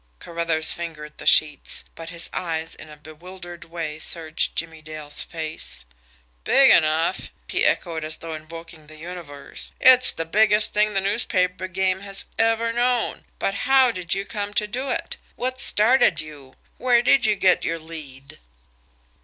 Carruthers 0.17 0.73
fingered 0.73 1.19
the 1.19 1.27
sheets, 1.27 1.83
but 1.93 2.09
his 2.09 2.27
eyes 2.33 2.73
in 2.73 2.89
a 2.89 2.97
bewildered 2.97 3.65
way 3.65 3.99
searched 3.99 4.55
Jimmie 4.55 4.81
Dale's 4.81 5.21
face. 5.21 5.85
"Big 6.43 6.71
enough!" 6.71 7.29
he 7.47 7.63
echoed, 7.65 8.03
as 8.03 8.17
though 8.17 8.33
invoking 8.33 8.87
the 8.87 8.95
universe. 8.97 9.73
"It's 9.79 10.09
the 10.09 10.25
biggest 10.25 10.73
thing 10.73 10.95
the 10.95 11.01
newspaper 11.01 11.67
game 11.67 11.99
has 11.99 12.25
ever 12.39 12.73
known. 12.73 13.25
But 13.37 13.53
how 13.69 13.91
did 13.91 14.15
you 14.15 14.25
come 14.25 14.55
to 14.55 14.65
do 14.65 14.89
it? 14.89 15.17
What 15.35 15.61
started 15.61 16.19
you? 16.19 16.55
Where 16.79 17.03
did 17.03 17.27
you 17.27 17.35
get 17.35 17.63
your 17.63 17.77
lead?" 17.77 18.39